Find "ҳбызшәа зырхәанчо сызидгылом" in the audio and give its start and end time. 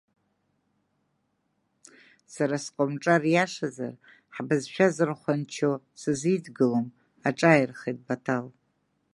4.35-6.87